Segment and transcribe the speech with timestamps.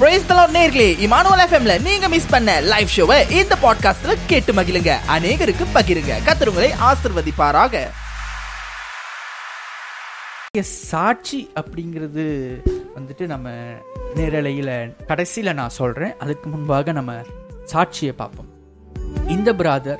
[0.00, 4.96] Price தலாட் நேர்களே Emmanuel எஃப்எம்ல நீங்க மிஸ் பண்ண லைவ் ஷோவை இந்த பாட்காஸ்ட்ல கேட்டு மகிழுங்க.
[5.08, 6.12] அநேகருக்கு பகிருங்க.
[6.26, 7.90] கத்துருங்களை ஆசிர்வதிப்பாராக.
[10.60, 12.24] சாட்சி அப்படிங்கிறது
[12.96, 13.50] வந்துட்டு நம்ம
[14.16, 17.12] நேரலையில் கடைசியில் நான் சொல்கிறேன் அதுக்கு முன்பாக நம்ம
[17.72, 18.48] சாட்சியை பார்ப்போம்.
[19.28, 19.98] இந்த பிராதர்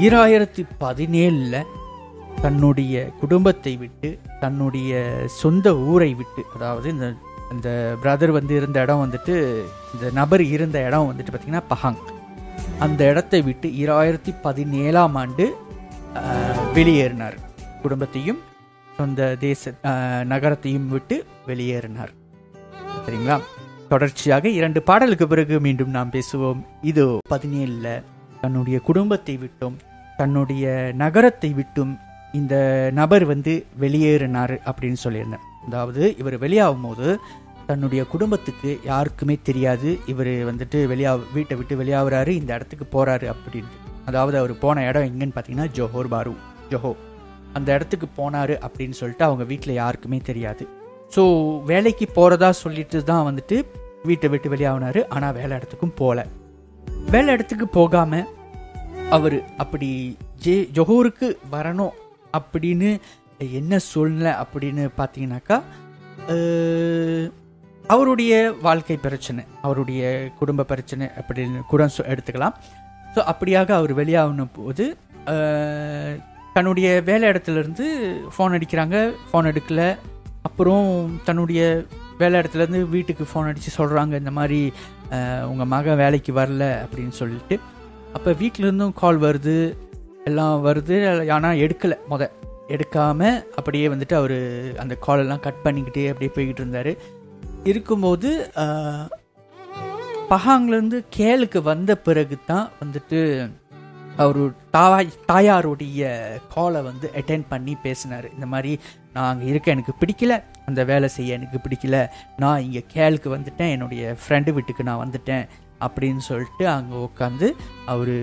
[0.00, 1.62] ஈராயிரத்தி பதினேழில்
[2.42, 7.12] தன்னுடைய குடும்பத்தை விட்டு தன்னுடைய சொந்த ஊரை விட்டு அதாவது இந்த
[7.52, 7.70] இந்த
[8.02, 9.34] பிரதர் வந்து இருந்த இடம் வந்துட்டு
[9.94, 12.00] இந்த நபர் இருந்த இடம் வந்துட்டு பார்த்திங்கன்னா பஹாங்.
[12.84, 15.44] அந்த இடத்தை விட்டு இராயிரத்தி பதினேழாம் ஆண்டு
[16.76, 17.36] வெளியேறினார்.
[17.82, 18.40] குடும்பத்தையும்
[18.98, 19.72] சொந்த தேச
[20.32, 21.16] நகரத்தையும் விட்டு
[21.48, 22.12] வெளியேறினார்.
[23.04, 23.36] சரிங்களா?
[23.92, 26.60] தொடர்ச்சியாக இரண்டு பாடலுக்கு பிறகு மீண்டும் நாம் பேசுவோம்.
[26.90, 28.04] இது பதினேழில்
[28.42, 29.76] தன்னுடைய குடும்பத்தை விட்டும்
[30.20, 30.66] தன்னுடைய
[31.02, 31.92] நகரத்தை விட்டும்
[32.40, 32.54] இந்த
[33.00, 37.06] நபர் வந்து வெளியேறினார் அப்படின்னு சொல்லியிருந்தேன் அதாவது இவர் வெளியாகும் போது
[37.68, 39.90] தன்னுடைய குடும்பத்துக்கு யாருக்குமே தெரியாது.
[40.12, 43.78] இவர் வந்துட்டு வெளியா வீட்டை விட்டு வெளியாகிறாரு இந்த இடத்துக்கு போகிறாரு அப்படின்ட்டு.
[44.08, 46.32] அதாவது அவர் போன இடம் எங்கன்னு பார்த்தீங்கன்னா ஜோஹோர் பாரு
[46.72, 46.92] ஜோஹோ.
[47.56, 50.64] அந்த இடத்துக்கு போனார் அப்படின்னு சொல்லிட்டு அவங்க வீட்டில் யாருக்குமே தெரியாது.
[51.14, 51.22] ஸோ
[51.70, 53.56] வேலைக்கு போகிறதா சொல்லிட்டு தான் வந்துட்டு
[54.08, 56.20] வீட்டை விட்டு வெளியாகினார் ஆனால் வேலை இடத்துக்கும் போகல
[57.12, 58.28] வேலை இடத்துக்கு போகாமல்
[59.16, 59.88] அவர் அப்படி
[60.44, 61.96] ஜே ஜொஹூருக்கு வரணும்
[62.38, 62.90] அப்படின்னு
[63.60, 65.58] என்ன சூழ்நிலை அப்படின்னு பார்த்தீங்கன்னாக்கா
[67.92, 68.32] அவருடைய
[68.66, 70.02] வாழ்க்கை பிரச்சனை அவருடைய
[70.40, 72.56] குடும்ப பிரச்சனை அப்படின்னு கூட எடுத்துக்கலாம்.
[73.14, 74.84] ஸோ அப்படியாக அவர் வெளியாகணும் போது
[76.56, 77.86] தன்னுடைய வேலை இடத்துலேருந்து
[78.34, 78.96] ஃபோன் அடிக்கிறாங்க
[79.28, 79.82] ஃபோன் எடுக்கல.
[80.48, 80.86] அப்புறம்
[81.26, 81.60] தன்னுடைய
[82.20, 84.60] வேலை இடத்துலேருந்து வீட்டுக்கு ஃபோன் அடித்து சொல்கிறாங்க இந்த மாதிரி
[85.50, 87.56] உங்கள் மகன் வேலைக்கு வரல அப்படின்னு சொல்லிட்டு.
[88.16, 89.56] அப்போ வீட்டிலேருந்தும் கால் வருது
[90.30, 90.96] எல்லாம் வருது
[91.36, 92.32] ஆனால் எடுக்கலை முதல்
[92.76, 94.36] எடுக்காமல் அப்படியே வந்துட்டு அவர்
[94.82, 96.92] அந்த காலெல்லாம் கட் பண்ணிக்கிட்டே அப்படியே போய்கிட்டு இருந்தார்.
[97.70, 98.30] இருக்கும்போது
[100.32, 103.18] பஹாங்லேருந்து கேலுக்கு வந்த பிறகு தான் வந்துட்டு
[104.22, 104.40] அவர்
[104.76, 106.00] தாய் தாயாருடைய
[106.54, 108.26] காலை வந்து அட்டென்ட் பண்ணி பேசினார்.
[108.36, 108.72] இந்த மாதிரி
[109.14, 110.32] நான் அங்கே இருக்க எனக்கு பிடிக்கல.
[110.68, 111.98] அந்த வேலை செய்ய எனக்கு பிடிக்கல.
[112.42, 113.72] நான் இங்கே கேலுக்கு வந்துட்டேன்.
[113.76, 115.46] என்னுடைய ஃப்ரெண்டு வீட்டுக்கு நான் வந்துட்டேன்.
[115.86, 117.46] அப்படின்னு சொல்லிட்டு அங்கே உட்காந்து
[117.92, 118.16] அவர்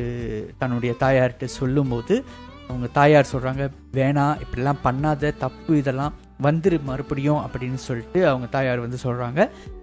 [0.62, 2.16] தன்னுடைய தாயார்கிட்ட சொல்லும்போது
[2.70, 3.64] அவங்க தாயார் சொல்கிறாங்க
[3.98, 6.16] வேணாம் இப்படிலாம் பண்ணாத தப்பு இதெல்லாம்
[6.46, 9.40] வந்துரு மறுபடியும் அப்படின்னு சொல்லிட்டு அவங்க தாயார் வந்து சொல்கிறாங்க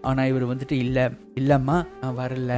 [0.09, 1.05] ஆனால் இவர் வந்துட்டு இல்லை
[1.41, 2.53] இல்லைம்மா நான் வரல.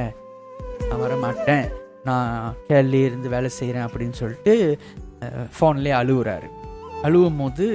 [0.87, 1.65] நான் வர மாட்டேன்
[2.07, 4.53] நான் கேள்வி இருந்து வேலை செய்கிறேன் அப்படின்னு சொல்லிட்டு
[5.55, 6.49] ஃபோன்லேயே அழுகுறாரு
[7.07, 7.65] அழுவும் போது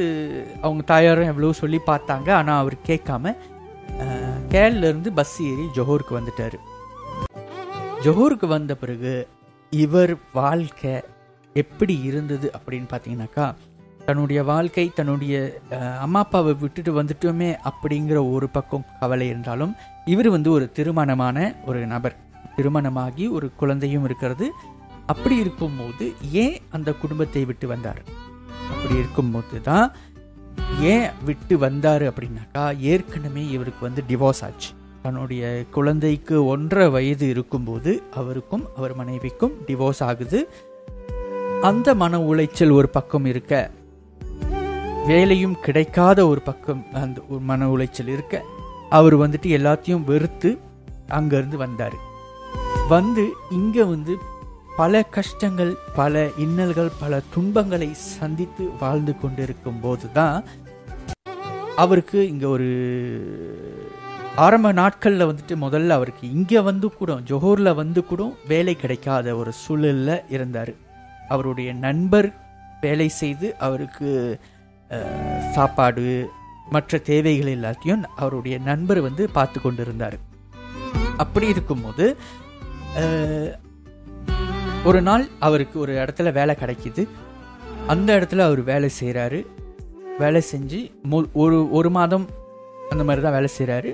[0.65, 2.29] அவங்க தாயாரும் எவ்வளோ சொல்லி பார்த்தாங்க.
[2.39, 3.35] ஆனால் அவர் கேட்காம
[4.53, 6.57] கேரளிலேருந்து பஸ் ஏறி ஜொஹூருக்கு வந்துட்டார்.
[8.05, 9.13] ஜொஹூருக்கு வந்த பிறகு
[9.73, 10.95] இவர் வாழ்க்கை
[11.55, 13.47] எப்படி இருந்தது அப்படின்னு பார்த்தீங்கன்னாக்கா
[14.07, 15.35] தன்னுடைய வாழ்க்கை தன்னுடைய
[16.01, 19.73] அம்மா அப்பாவை விட்டுட்டு வந்துட்டோமே அப்படிங்கிற ஒரு பக்கம் கவலை இருந்தாலும்
[20.05, 22.17] இவர் வந்து ஒரு திருமணமான ஒரு நபர்.
[22.57, 24.49] திருமணமாகி ஒரு குழந்தையும் இருக்கிறது.
[25.07, 26.05] அப்படி இருக்கும்போது
[26.43, 28.03] ஏன் அந்த குடும்பத்தை விட்டு வந்தார்?
[28.73, 29.87] அப்படி இருக்கும்போது தான்
[30.93, 34.71] ஏன் விட்டு வந்தார் அப்படின்னாக்கா ஏற்கனவே இவருக்கு வந்து டிவோர்ஸ் ஆச்சு.
[35.03, 40.41] தன்னுடைய குழந்தைக்கு ஒன்றரை வயது இருக்கும்போது அவருக்கும் அவர் மனைவிக்கும் டிவோர்ஸ் ஆகுது.
[41.69, 43.53] அந்த மன உளைச்சல் ஒரு பக்கம் இருக்க
[45.11, 48.35] வேலையும் கிடைக்காத ஒரு பக்கம் அந்த ஒரு மன உளைச்சல் இருக்க
[48.99, 50.51] அவர் வந்துட்டு எல்லாத்தையும் வெறுத்து
[51.19, 51.97] அங்கேருந்து வந்தார்.
[52.93, 53.25] வந்து
[53.59, 54.15] இங்கே வந்து
[54.77, 60.39] பல கஷ்டங்கள் பல இன்னல்கள் பல துன்பங்களை சந்தித்து வாழ்ந்து கொண்டிருக்கும் போது தான்
[61.77, 62.71] அவருக்கு இங்கே ஒரு
[64.47, 70.17] ஆரம்ப நாட்களில் வந்துட்டு முதல்ல அவருக்கு இங்கே வந்து கூட ஜொஹூரில் வந்து கூட வேலை கிடைக்காத ஒரு சூழலில்
[70.37, 70.73] இருந்தார்.
[71.35, 72.29] அவருடைய நண்பர்
[72.81, 74.11] வேலை செய்து அவருக்கு
[75.53, 76.07] சாப்பாடு
[76.71, 80.17] மற்ற தேவைகள் எல்லாத்தையும் அவருடைய நண்பர் வந்து பார்த்து கொண்டிருந்தார்.
[81.17, 82.07] அப்படி இருக்கும்போது
[84.85, 87.03] ஒரு நாள் அவருக்கு ஒரு இடத்துல வேலை கிடைக்கிது.
[87.87, 89.41] அந்த இடத்துல அவர் வேலை செய்கிறாரு
[90.19, 90.81] வேலை செஞ்சு
[91.11, 92.27] மு- ஒரு ஒரு மாதம்
[92.91, 93.91] அந்த மாதிரி தான் வேலை செய்கிறாரு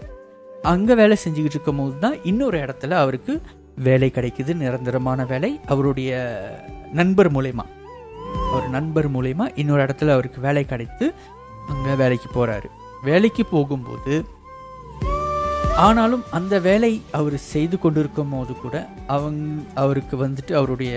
[0.63, 3.35] அங்கே வேலை செஞ்சுக்கிட்டு இருக்கும்போது தான் இன்னொரு இடத்துல அவருக்கு
[3.83, 5.51] வேலை கிடைக்குது நிரந்தரமான வேலை.
[5.67, 6.11] அவருடைய
[6.93, 7.65] நண்பர் மூலயமா.
[8.53, 11.07] அவர் நண்பர் மூலயமா இன்னொரு இடத்துல அவருக்கு வேலை கிடைத்து
[11.69, 12.69] அங்கே வேலைக்கு போகிறாரு
[13.03, 14.15] வேலைக்கு போகும்போது
[15.77, 20.95] ஆனாலும் அந்த வேலை அவர் செய்து கொண்டிருக்கும் போது கூட அவங்க அவருக்கு வந்துட்டு அவருடைய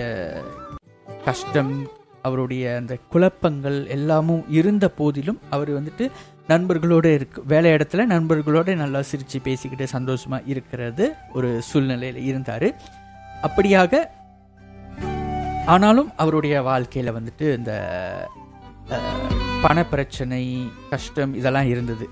[1.24, 1.72] கஷ்டம்
[2.26, 6.04] அவருடைய அந்த குழப்பங்கள் எல்லாமும் இருந்த போதிலும் அவர் வந்துட்டு
[6.52, 11.04] நண்பர்களோடு இருக்கு வேலை இடத்துல நண்பர்களோட நல்லா சிரித்து பேசிக்கிட்டு சந்தோஷமாக இருக்கிறது
[11.36, 12.68] ஒரு சூழ்நிலையில் இருந்தார்.
[13.48, 14.02] அப்படியாக
[15.72, 17.72] ஆனாலும் அவருடைய வாழ்க்கையில் வந்துட்டு இந்த
[19.64, 20.42] பணப்பிரச்சனை பண பிரச்சனை
[20.90, 22.06] கஷ்டம் இதெல்லாம் இருந்தது.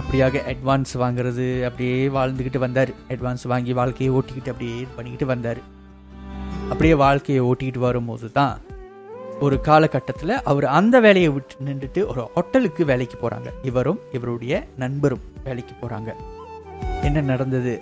[0.00, 2.92] அப்படியாக அட்வான்ஸ் வாங்குறது அப்படியே வாழ்ந்துக்கிட்டு வந்தார்.
[3.14, 5.60] அட்வான்ஸ் வாங்கி வாழ்க்கையை ஓட்டிக்கிட்டு அப்படியே இது பண்ணிக்கிட்டு வந்தார்.
[6.72, 8.56] அப்படியே வாழ்க்கையை ஓட்டிக்கிட்டு வரும்போது தான்
[9.44, 15.74] ஒரு காலகட்டத்தில் அவர் அந்த வேலையை விட்டு நின்றுட்டு ஒரு ஹோட்டலுக்கு வேலைக்கு போகிறாங்க இவரும் இவருடைய நண்பரும் வேலைக்கு
[15.80, 16.10] போகிறாங்க
[17.02, 17.72] என்ன நடந்தது?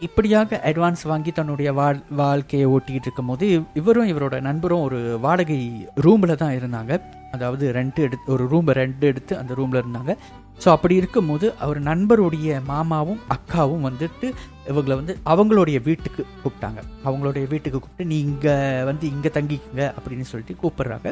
[0.00, 6.56] இப்படியாக அட்வான்ஸ் வாங்கி தன்னுடைய வாழ் வாழ்க்கையை ஓட்டிக்கிட்டு இருக்கும்போது இவரும் இவரோட நண்பரும் ஒரு வாடகை ரூமில் தான்
[6.60, 7.00] இருந்தாங்க.
[7.32, 10.14] அதாவது ரெண்ட் எடுத்து ஒரு ரூமை ரெண்ட் எடுத்து அந்த ரூமில் இருந்தாங்க.
[10.62, 14.26] ஸோ அப்படி இருக்கும்போது அவர் நண்பருடைய மாமாவும் அக்காவும் வந்துட்டு
[14.70, 16.80] இவங்களை வந்து அவங்களுடைய வீட்டுக்கு கூப்பிட்டாங்க.
[17.08, 21.10] அவங்களுடைய வீட்டுக்கு கூப்பிட்டு நீங்கள் வந்து இங்கே தங்கிக்குங்க அப்படின்னு சொல்லிட்டு கூப்பிடுறாங்க.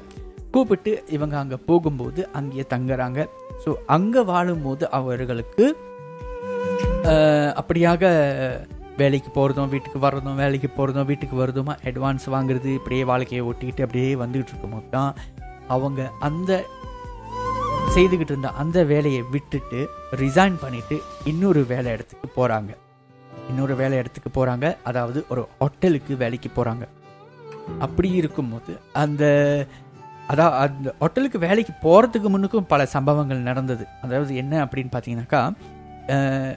[0.55, 3.21] கூப்பிட்டு இவங்க அங்கே போகும்போது அங்கேயே தங்குறாங்க.
[3.65, 5.67] ஸோ அங்கே வாழும்போது அவர்களுக்கு
[7.61, 8.05] அப்படியாக
[9.01, 14.53] வேலைக்கு போகிறதும் வீட்டுக்கு வர்றதும் வேலைக்கு போகிறதும் வீட்டுக்கு வருதுமா அட்வான்ஸ் வாங்குறது இப்படியே வாழ்க்கையை ஒட்டிக்கிட்டு அப்படியே வந்துகிட்டு
[14.53, 15.13] இருக்கும்போது தான்
[15.75, 16.51] அவங்க அந்த
[17.95, 22.71] செய்துக்கிட்டு இருந்த அந்த வேலையை விட்டுட்டு ரிசைன் பண்ணிட்டு இன்னொரு வேலை இடத்துக்கு போகிறாங்க
[23.49, 26.85] இன்னொரு வேலை இடத்துக்கு போகிறாங்க அதாவது ஒரு ஹோட்டலுக்கு வேலைக்கு போகிறாங்க
[27.81, 29.25] அப்படி இருக்கும்போது அந்த
[30.29, 33.87] அதான் அந்த ஹோட்டலுக்கு வேலைக்கு போகிறதுக்கு முன்னுக்கும் பல சம்பவங்கள் நடந்தது.
[34.03, 35.43] அதாவது என்ன அப்படின்னு பார்த்தீங்கன்னாக்கா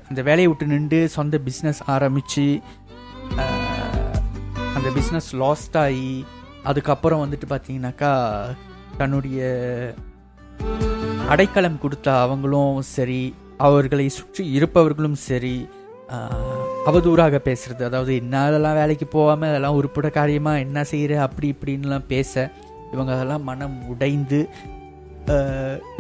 [0.10, 2.62] அந்த வேலையை விட்டு நின்று சொந்த பிஸ்னஸ் ஆரம்பித்து
[4.76, 6.26] அந்த பிஸ்னஸ் லாஸ்ட் ஆகி
[6.64, 8.12] அதுக்கப்புறம் வந்துட்டு பார்த்தீங்கன்னாக்கா
[8.98, 9.42] தன்னுடைய
[11.34, 13.22] அடைக்கலம் கொடுத்த அவங்களும் சரி
[13.68, 15.56] அவர்களை சுற்றி இருப்பவர்களும் சரி
[16.90, 17.82] அவதூறாக பேசுறது.
[17.90, 22.34] அதாவது என்ன அதெல்லாம் வேலைக்கு போகாமல் அதெல்லாம் உருப்பட காரியமாக என்ன செய்கிற அப்படி இப்படின்லாம் பேச
[22.94, 24.40] இவங்க அதெல்லாம் மனம் உடைந்து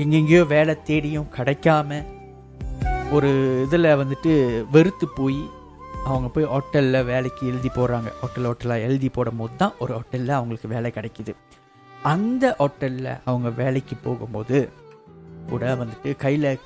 [0.03, 1.99] எங்கெங்கேயோ வேலை தேடியும் கிடைக்காம
[3.15, 3.29] ஒரு
[3.65, 4.33] இதில் வந்துட்டு
[4.75, 5.41] வெறுத்து போய்
[6.09, 8.09] அவங்க போய் ஹோட்டலில் வேலைக்கு எழுதி போடுறாங்க.
[8.21, 11.33] ஹோட்டல் ஹோட்டலாக எழுதி போடும்போது தான் ஒரு ஹோட்டலில் அவங்களுக்கு வேலை கிடைக்குது.
[12.03, 14.69] அந்த ஹோட்டலில் அவங்க வேலைக்கு போகும்போது
[15.49, 16.59] கூட வந்துட்டு கையில்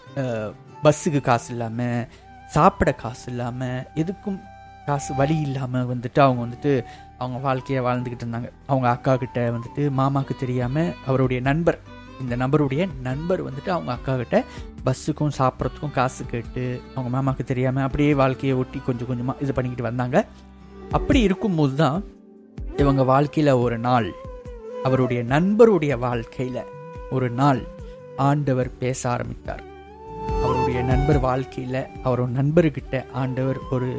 [0.84, 2.08] பஸ்ஸுக்கு காசு இல்லாமல்
[2.48, 4.40] சாப்பிட காசு இல்லாமல் எதுக்கும்
[4.86, 6.86] காசு வழி இல்லாமல் வந்துட்டு அவங்க வந்துட்டு
[7.18, 8.50] அவங்க வாழ்க்கையை வாழ்ந்துக்கிட்டு இருந்தாங்க.
[8.68, 11.80] அவங்க அக்கா கிட்ட வந்துட்டு மாமாவுக்கு தெரியாமல் அவருடைய நண்பர்
[12.22, 14.44] இந்த நபருடைய நண்பர் வந்துட்டு அவங்க அக்கா கிட்ட
[14.86, 20.26] பஸ்ஸுக்கும் சாப்பிட்றதுக்கும் காசு கேட்டு அவங்க மாமாவுக்கு தெரியாமல் அப்படியே வாழ்க்கையை ஒட்டி கொஞ்சம் கொஞ்சமாக இது பண்ணிக்கிட்டு வந்தாங்க.
[20.92, 22.04] அப்படி இருக்கும்போது தான்
[22.78, 24.14] இவங்க வாழ்க்கையில் ஒரு நாள்
[24.88, 26.62] அவருடைய நண்பருடைய வாழ்க்கையில்
[27.16, 27.62] ஒரு நாள்
[28.28, 29.64] ஆண்டவர் பேச ஆரம்பித்தார்.
[30.46, 33.90] அவருடைய நண்பர் வாழ்க்கையில் அவரோட நண்பர்கிட்ட ஆண்டவர் ஒரு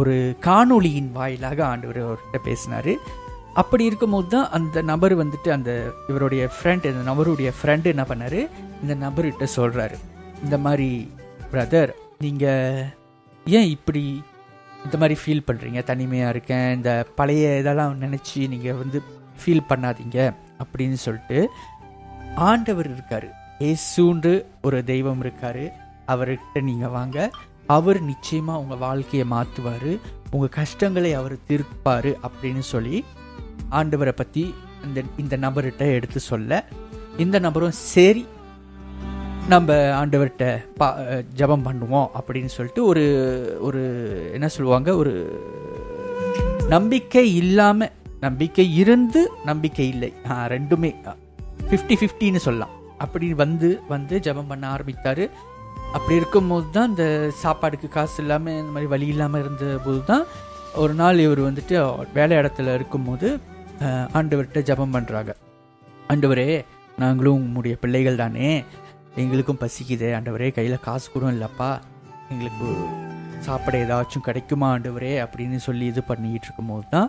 [0.00, 0.14] ஒரு
[0.46, 2.92] காணொளியின் வாயிலாக ஆண்டவர் அவர்கிட்ட பேசினார்.
[3.62, 5.70] அப்படி இருக்கும்போது தான் அந்த நபர் வந்துட்டு அந்த
[6.10, 8.40] இவருடைய ஃப்ரெண்ட் இந்த நபருடைய ஃப்ரெண்டு என்ன பண்ணாரு?
[8.82, 9.98] இந்த நபர்கிட்ட சொல்கிறாரு
[10.44, 10.90] இந்த மாதிரி
[11.52, 11.92] பிரதர்
[12.24, 12.88] நீங்கள்
[13.46, 14.04] ஏன் இப்படி
[14.84, 16.68] இந்த மாதிரி ஃபீல் பண்ணுறீங்க தனிமையாக இருக்கேன்.
[16.78, 18.98] இந்த பழைய இதெல்லாம் நினச்சி நீங்கள் வந்து
[19.40, 20.34] ஃபீல் பண்ணாதீங்க
[20.64, 21.50] அப்படின்னு சொல்லிட்டு
[22.34, 23.28] ஆண்டவர் இருக்காரு.
[23.58, 25.70] ஏசுன்று ஒரு தெய்வம் இருக்காரு.
[26.06, 27.30] அவர்கிட்ட நீங்கள் வாங்க.
[27.66, 29.98] அவர் நிச்சயமாக உங்கள் வாழ்க்கையை மாற்றுவார்
[30.30, 33.04] உங்கள் கஷ்டங்களை அவர் தீர்ப்பார் அப்படின்னு சொல்லி
[33.70, 34.54] ஆண்டவரை பற்றி
[34.84, 36.64] இந்த இந்த நபர்கிட்ட எடுத்து சொல்ல
[37.16, 38.26] இந்த நபரும் சரி
[39.48, 40.98] நம்ம ஆண்டவர்கிட்ட பா
[41.34, 43.04] ஜபம் பண்ணுவோம் அப்படின்னு சொல்லிட்டு ஒரு
[43.60, 43.82] ஒரு
[44.32, 44.96] என்ன சொல்லுவாங்க?
[44.96, 45.12] ஒரு
[46.68, 47.92] நம்பிக்கை இல்லாமல்
[48.26, 50.10] நம்பிக்கை இருந்து நம்பிக்கை இல்லை.
[50.54, 50.90] ரெண்டுமே.
[51.68, 52.74] ஃபிஃப்டி ஃபிஃப்டின்னு சொல்லலாம்.
[53.04, 55.24] அப்படி வந்து வந்து ஜெபம் பண்ண ஆரம்பித்தார்.
[55.96, 57.04] அப்படி இருக்கும்போது தான் இந்த
[57.42, 60.24] சாப்பாடுக்கு காசு இல்லாமல் இந்த மாதிரி வழி இல்லாமல் இருந்த போது தான்
[60.82, 61.74] ஒரு நாள் இவர் வந்துட்டு
[62.18, 63.28] வேலை இடத்துல இருக்கும்போது
[64.18, 65.32] ஆண்டவர்கிட்ட ஜெபம் பண்ணுறாங்க
[66.12, 66.48] ஆண்டவரே
[67.02, 68.48] நாங்களும் உங்களுடைய பிள்ளைகள் தானே.
[69.22, 70.08] எங்களுக்கும் பசிக்குது.
[70.16, 71.70] ஆண்டவரே கையில் காசு கூட இல்லைப்பா.
[72.32, 72.68] எங்களுக்கு
[73.46, 75.14] சாப்பிட ஏதாச்சும் கிடைக்குமா ஆண்டவரே?
[75.24, 77.08] அப்படின்னு சொல்லி இது பண்ணிக்கிட்டு இருக்கும்போது தான்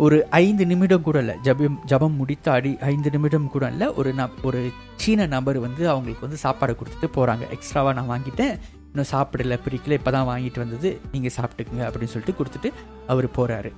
[0.00, 1.34] ஒரு ஐந்து நிமிடம் கூட இல்லை.
[1.46, 3.86] ஜபம் ஜபம் முடித்த அடி ஐந்து நிமிடம் கூட இல்லை.
[3.98, 4.60] ஒரு ந ஒரு
[5.02, 8.54] சீன நபர் வந்து அவங்களுக்கு வந்து சாப்பாடு கொடுத்துட்டு போகிறாங்க எக்ஸ்ட்ராவாக நான் வாங்கிட்டேன்.
[8.90, 10.90] இன்னும் சாப்பிடல பிரிக்கல இப்போ தான் வாங்கிட்டு வந்தது.
[11.12, 12.70] நீங்கள் சாப்பிட்டுக்குங்க அப்படின்னு சொல்லிட்டு கொடுத்துட்டு
[13.14, 13.72] அவர் போகிறாரு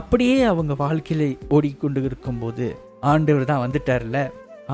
[0.00, 2.66] அப்படியே அவங்க வாழ்க்கையில் ஓடிக்கொண்டு இருக்கும்போது
[3.12, 4.18] ஆண்டவர் தான் வந்துட்டார்ல.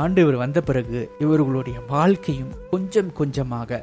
[0.03, 3.81] ஆண்டவர் வந்த பிறகு இவர்களுடைய வாழ்க்கையும் கொஞ்சம் கொஞ்சமாக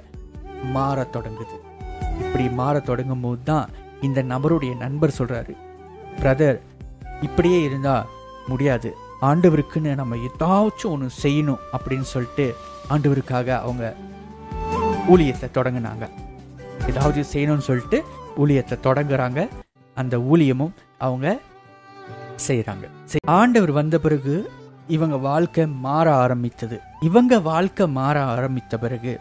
[0.75, 1.57] மாறத் தொடங்குது.
[2.23, 3.67] இப்படி மாறத் தொடங்கும் போது தான்
[4.07, 5.53] இந்த நபருடைய நண்பர் சொல்கிறாரு
[6.19, 6.59] பிரதர்
[7.21, 8.07] இப்படியே இருந்தால்
[8.47, 8.89] முடியாது.
[9.27, 12.45] ஆண்டவருக்குன்னு நம்ம ஏதாச்சும் ஒன்று செய்யணும் அப்படின்னு சொல்லிட்டு
[12.93, 13.85] ஆண்டவருக்காக அவங்க
[15.13, 16.05] ஊழியத்தை தொடங்கினாங்க.
[16.89, 17.99] ஏதாவது செய்யணும்னு சொல்லிட்டு
[18.41, 19.41] ஊழியத்தை தொடங்குறாங்க.
[19.95, 20.73] அந்த ஊழியமும்
[21.05, 21.27] அவங்க
[22.47, 22.85] செய்கிறாங்க
[23.39, 24.35] ஆண்டவர் வந்த பிறகு
[24.95, 26.77] இவங்க வாழ்க்கை மாற ஆரம்பித்தது.
[27.01, 29.13] இவங்க வாழ்க்கை மாற ஆரம்பித்த பிறகு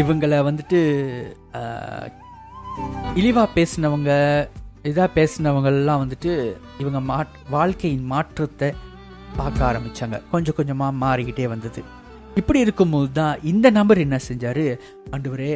[0.00, 0.78] இவங்களை வந்துட்டு
[3.18, 4.12] இழிவாக இழிவா பேசினவங்க
[4.88, 6.32] இதாக பேசினவங்கள்லாம் வந்துட்டு
[6.82, 8.68] இவங்க மாட் வாழ்க்கையின் மாற்றத்தை
[9.38, 11.80] பார்க்க ஆரம்பித்தாங்க கொஞ்சம் கொஞ்சமாக மாறிக்கிட்டே வந்தது.
[12.40, 14.66] இப்படி இருக்கும்போது தான் இந்த நபர் என்ன செஞ்சார்?
[15.14, 15.50] ஆண்டவரே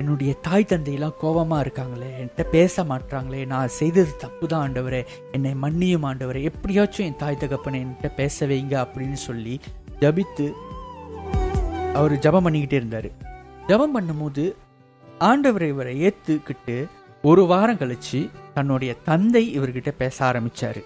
[0.00, 5.02] என்னுடைய தாய் தந்தையெல்லாம் கோபமாக இருக்காங்களே என்கிட்ட பேச மாட்றாங்களே நான் செய்தது தப்பு தான் ஆண்டவரே.
[5.36, 6.40] என்னை மன்னியும் ஆண்டவரே.
[6.50, 9.54] எப்படியாச்சும் என் தாய் தகப்பனை என்கிட்ட பேச வைங்க அப்படின்னு சொல்லி
[10.02, 10.46] ஜபித்து
[11.98, 13.08] அவர் ஜபம் பண்ணிக்கிட்டே இருந்தார்.
[13.70, 14.44] ஜபம் பண்ணும்போது
[15.30, 16.76] ஆண்டவரை இவரை ஏற்றுக்கிட்டு
[17.30, 18.20] ஒரு வாரம் கழித்து
[18.56, 20.80] தன்னுடைய தந்தை இவர்கிட்ட பேச ஆரம்பித்தார்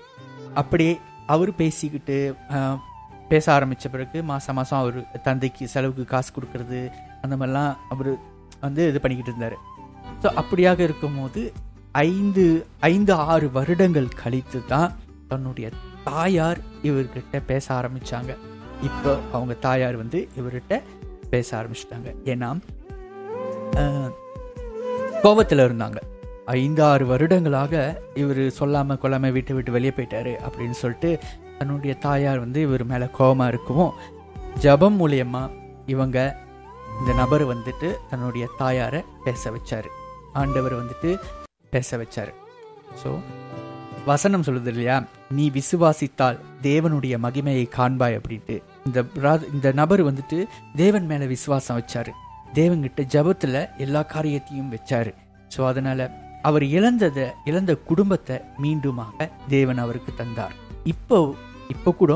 [0.63, 0.95] அப்படியே
[1.35, 2.19] அவர் பேசிக்கிட்டு
[3.33, 6.81] பேச ஆரம்பித்த பிறகு மாதம் மாதம் அவர் தந்தைக்கு செலவுக்கு காசு கொடுக்கறது
[7.25, 8.13] அந்த மாதிரிலாம் அவர்
[8.65, 9.57] வந்து இது பண்ணிக்கிட்டு இருந்தார்.
[10.23, 11.41] ஸோ அப்படியாக இருக்கும்போது
[12.11, 12.45] ஐந்து
[12.93, 14.95] ஐந்து ஆறு வருடங்கள் கழித்து தான்
[15.31, 15.69] தன்னுடைய
[16.09, 18.33] தாயார் இவர்கிட்ட பேச ஆரம்பித்தாங்க
[18.89, 20.75] இப்போ அவங்க தாயார் வந்து இவர்கிட்ட
[21.33, 22.09] பேச ஆரம்பிச்சிட்டாங்க.
[22.33, 22.51] ஏன்னா
[25.25, 25.99] கோபத்தில் இருந்தாங்க.
[26.49, 31.19] ஐந்து ஆறு வருடங்களாக இவர் சொல்லாமல் கொள்ளாமல் வீட்டை விட்டு வெளியே போயிட்டாரு அப்படின்னு சொல்லிட்டு
[31.59, 33.93] தன்னுடைய தாயார் வந்து இவர் மேலே கோபமாக இருக்கவும்
[34.59, 35.51] ஜபம் மூலியமாக
[35.87, 36.37] இவங்க
[37.01, 39.85] இந்த நபர் வந்துட்டு தன்னுடைய தாயாரை பேச வச்சார்.
[40.33, 41.19] ஆண்டவர் வந்துட்டு
[41.71, 42.33] பேச வச்சார்.
[43.05, 43.19] ஸோ
[44.07, 45.05] வசனம் சொல்லுது இல்லையா?
[45.31, 48.63] நீ விசுவாசித்தால் தேவனுடைய மகிமையை காண்பாய் அப்படின்ட்டு.
[48.87, 50.45] இந்த ரா- இந்த நபர் வந்துட்டு
[50.77, 52.09] தேவன் மேலே விசுவாசம் வச்சார்.
[52.55, 55.15] தேவன்கிட்ட ஜபத்தில் எல்லா காரியத்தையும் வச்சார்.
[55.57, 60.55] ஸோ அதனால் அவர் இழந்ததை இழந்த குடும்பத்தை மீண்டுமாக தேவன் அவருக்கு தந்தார்.
[60.93, 61.19] இப்போ
[61.75, 62.13] இப்போ கூட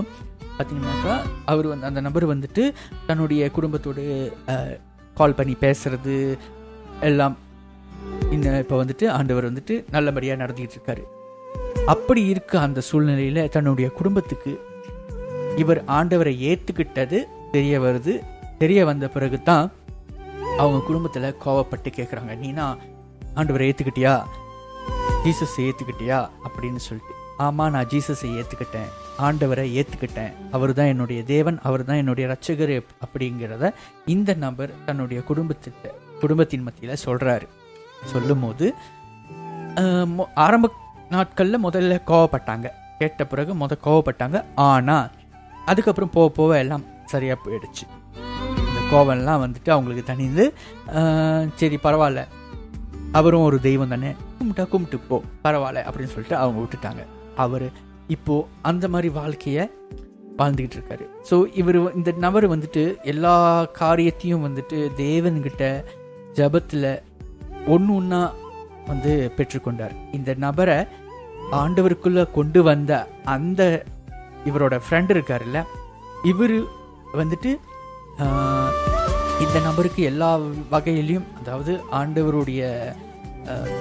[0.56, 1.14] பார்த்தீங்கன்னாக்கா
[1.52, 2.62] அவர் வந்து அந்த நபர் வந்துட்டு
[3.08, 4.02] தன்னுடைய குடும்பத்தோடு
[5.18, 6.16] கால் பண்ணி பேசுறது
[7.08, 7.36] எல்லாம்
[8.34, 11.02] இன்னும் இப்போ வந்துட்டு ஆண்டவர் வந்துட்டு நல்லபடியாக நடத்திட்டு இருக்காரு.
[11.94, 14.52] அப்படி இருக்க அந்த சூழ்நிலையில் தன்னுடைய குடும்பத்துக்கு
[15.62, 17.18] இவர் ஆண்டவரை ஏற்றுக்கிட்டது
[17.54, 18.14] தெரிய வருது.
[18.62, 19.66] தெரிய வந்த பிறகு தான்
[20.62, 22.66] அவங்க குடும்பத்தில் கோவப்பட்டு கேட்குறாங்க நீனா
[23.38, 24.14] ஆண்டவரை ஏத்துக்கிட்டியா?
[25.24, 26.18] ஜீசஸை ஏத்துக்கிட்டியா?
[26.46, 27.14] அப்படின்னு சொல்லிட்டு.
[27.44, 28.90] ஆமா நான் ஜீசஸை ஏத்துக்கிட்டேன்.
[29.26, 30.34] ஆண்டவரை ஏத்துக்கிட்டேன்.
[30.56, 32.72] அவர் தான் என்னுடைய தேவன் அவர் தான் என்னுடைய ரட்சகர்
[33.04, 33.70] அப்படிங்கிறத
[34.14, 37.46] இந்த நபர் தன்னுடைய குடும்பத்திட்ட குடும்பத்தின் மத்தியில சொல்றாரு.
[38.12, 38.66] சொல்லும்போது
[39.76, 40.70] போது ஆரம்ப
[41.14, 42.66] நாட்களில் முதல்ல கோவப்பட்டாங்க.
[43.00, 44.38] கேட்ட பிறகு முத கோவப்பட்டாங்க.
[44.68, 45.10] ஆனால்
[45.70, 47.84] அதுக்கப்புறம் போக போக எல்லாம் சரியாக போயிடுச்சு.
[48.66, 50.44] இந்த கோவம்லாம் வந்துட்டு அவங்களுக்கு தனிந்து
[51.60, 52.22] சரி பரவாயில்ல.
[53.18, 54.10] அவரும் ஒரு தெய்வம் தானே?
[54.38, 57.02] கும்பிட்டா கும்பிட்டு போ பரவாயில்ல அப்படின்னு சொல்லிட்டு அவங்க விட்டுட்டாங்க.
[57.44, 57.66] அவர்
[58.14, 58.34] இப்போ
[58.70, 59.64] அந்த மாதிரி வாழ்க்கையை
[60.38, 61.04] வாழ்ந்துக்கிட்டு இருக்காரு.
[61.30, 63.34] ஸோ இவர் இந்த நபர் வந்துட்டு எல்லா
[63.80, 65.64] காரியத்தையும் வந்துட்டு தேவன்கிட்ட
[66.38, 66.90] ஜபத்தில்
[67.74, 68.22] ஒன்று ஒன்றா
[68.90, 69.94] வந்து பெற்றுக்கொண்டார்.
[70.18, 70.78] இந்த நபரை
[71.60, 72.92] ஆண்டவருக்குள்ளே கொண்டு வந்த
[73.34, 73.62] அந்த
[74.50, 75.60] இவரோட ஃப்ரெண்ட் இருக்காருல்ல
[76.32, 76.56] இவர்
[77.20, 77.50] வந்துட்டு
[79.42, 80.28] இந்த நபருக்கு எல்லா
[80.72, 82.60] வகையிலையும் அதாவது ஆண்டவருடைய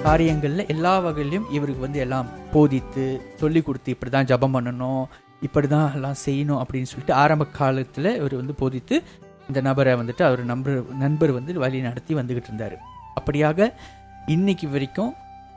[0.06, 3.04] காரியங்களில் எல்லா வகையிலையும் இவருக்கு வந்து எல்லாம் போதித்து
[3.40, 5.04] சொல்லி கொடுத்து இப்படி தான் ஜபம் பண்ணணும்
[5.46, 8.96] இப்படி தான் எல்லாம் செய்யணும் அப்படின்னு சொல்லிட்டு ஆரம்ப காலத்தில் இவர் வந்து போதித்து
[9.48, 12.76] இந்த நபரை வந்துட்டு அவர் நண்பர் நண்பர் வந்து வழி நடத்தி வந்துக்கிட்டு இருந்தார்.
[13.20, 13.70] அப்படியாக
[14.34, 15.14] இன்னைக்கு வரைக்கும்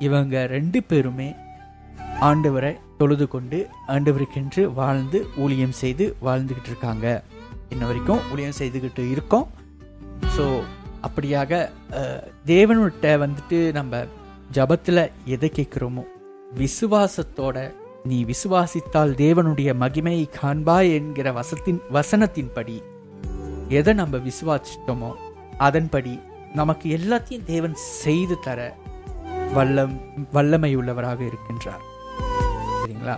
[0.07, 1.29] இவங்க ரெண்டு பேருமே
[2.29, 3.59] ஆண்டவரை தொழுது கொண்டு
[3.95, 7.07] ஆண்டவருக்கென்று வாழ்ந்து ஊழியம் செய்து வாழ்ந்துக்கிட்டு இருக்காங்க.
[7.73, 9.47] இன்ன வரைக்கும் ஊழியம் செய்துக்கிட்டு இருக்கோம்.
[10.37, 10.63] ஸோ
[11.03, 11.69] அப்படியாக
[12.45, 14.05] தேவனுட்ட வந்துட்டு நம்ம
[14.53, 16.03] ஜபத்தில் எதை கேட்குறோமோ
[16.57, 17.71] விசுவாசத்தோட
[18.03, 22.81] நீ விசுவாசித்தால் தேவனுடைய மகிமையை காண்பாய் என்கிற வசத்தின் வசனத்தின்படி
[23.69, 25.11] எதை நம்ம விசுவாசித்தோமோ
[25.57, 26.19] அதன்படி
[26.53, 28.75] நமக்கு எல்லாத்தையும் தேவன் செய்து தர
[29.55, 29.95] வல்லம்
[30.31, 31.83] வல்லமை உள்ளவராக இருக்கின்றார்.
[32.81, 33.15] சரிங்களா?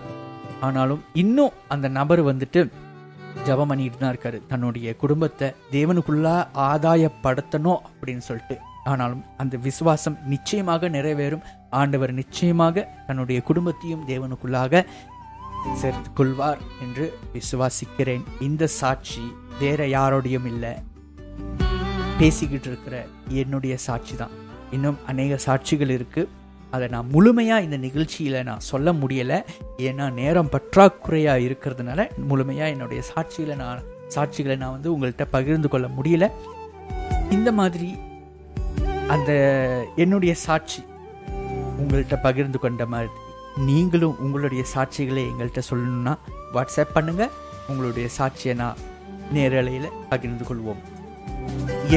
[0.59, 2.61] ஆனாலும் இன்னும் அந்த நபர் வந்துட்டு
[3.43, 4.47] ஜபம் பண்ணிட்டு தான் இருக்காரு.
[4.47, 8.57] தன்னுடைய குடும்பத்தை தேவனுக்குள்ளா ஆதாயப்படுத்தணும் அப்படின்னு சொல்லிட்டு.
[8.83, 11.43] ஆனாலும் அந்த விசுவாசம் நிச்சயமாக நிறைவேறும்.
[11.69, 14.85] ஆண்டவர் நிச்சயமாக தன்னுடைய குடும்பத்தையும் தேவனுக்குள்ளாக
[15.73, 18.23] சேர்த்து கொள்வார் என்று விசுவாசிக்கிறேன்.
[18.39, 20.73] இந்த சாட்சி வேற யாரோடையும் இல்லை.
[22.17, 24.29] பேசிக்கிட்டு இருக்கிற என்னுடைய சாட்சி தான்.
[24.71, 26.27] இன்னும் அநேக சாட்சிகள் இருக்குது
[26.75, 29.37] அதை நான் முழுமையாக இந்த நிகழ்ச்சியில் நான் சொல்ல முடியலை.
[29.87, 36.27] ஏன்னா நேரம் பற்றாக்குறையாக இருக்கிறதுனால முழுமையாக என்னுடைய சாட்சிகளை நான் சாட்சிகளை நான் வந்து உங்கள்கிட்ட பகிர்ந்து கொள்ள முடியல.
[37.37, 37.89] இந்த மாதிரி
[39.15, 39.31] அந்த
[40.03, 40.81] என்னுடைய சாட்சி
[41.81, 43.13] உங்கள்கிட்ட பகிர்ந்து கொண்ட மாதிரி
[43.69, 46.13] நீங்களும் உங்களுடைய சாட்சிகளை எங்கள்கிட்ட சொல்லணும்னா
[46.55, 47.35] வாட்ஸ்அப் பண்ணுங்கள்
[47.69, 48.81] உங்களுடைய சாட்சியை நான்
[49.35, 50.81] நேரலையில் பகிர்ந்து கொள்வோம்.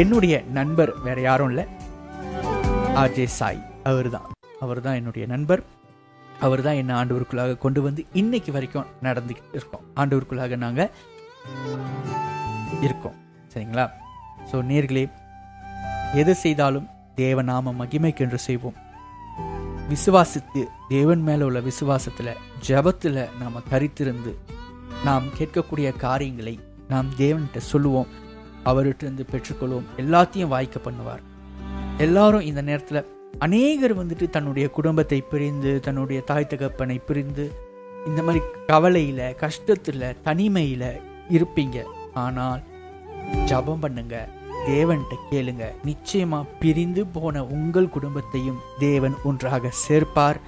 [0.03, 1.67] என்னுடைய நண்பர் வேற யாரும் இல்லை.
[3.03, 4.29] ஆர்ஜே சாய் அவர் தான்
[4.65, 5.63] அவர் தான் என்னுடைய நண்பர்.
[6.47, 9.85] அவர் தான் என்னை ஆண்டவருக்குள்ளாக கொண்டு வந்து இன்னைக்கு வரைக்கும் நடந்துக்கிட்டு இருக்கோம்.
[9.95, 10.91] ஆண்டவருக்குள்ளாக நாங்கள்
[12.81, 13.17] இருக்கோம்.
[13.53, 13.87] சரிங்களா?
[14.51, 15.05] ஸோ நேர்களே
[16.21, 18.79] எது செய்தாலும் தேவநாம மகிமைக்கென்று செய்வோம்.
[19.93, 22.33] விசுவாசித்து தேவன் மேலே உள்ள விசுவாசத்தில்
[22.69, 24.33] ஜபத்தில் நாம் கரித்திருந்து
[25.05, 26.55] நாம் கேட்கக்கூடிய காரியங்களை
[26.89, 28.11] நாம் தேவன்கிட்ட சொல்லுவோம்.
[28.71, 29.89] அவர்கிட்ட பெற்றுக்கொள்வோம்.
[30.03, 31.23] எல்லாத்தையும் வாய்க்க பண்ணுவார்.
[32.07, 33.07] எல்லாரும் இந்த நேரத்தில்
[33.39, 37.51] அநேகர் வந்துட்டு தன்னுடைய குடும்பத்தை பிரிந்து தன்னுடைய தாய் தகப்பனை பிரிந்து
[38.07, 41.85] இந்த மாதிரி கவலையில் கஷ்டத்தில் தனிமையில் இருப்பீங்க.
[42.15, 42.63] ஆனால்
[43.45, 44.29] ஜபம் பண்ணுங்க
[44.67, 45.67] தேவன்கிட்ட கேளுங்க.
[45.85, 50.41] நிச்சயமா பிரிந்து போன உங்கள் குடும்பத்தையும் தேவன் ஒன்றாக சேர்ப்பார்.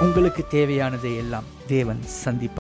[0.00, 2.65] உங்களுக்கு தேவையானதை எல்லாம் தேவன் சந்திப்பார்.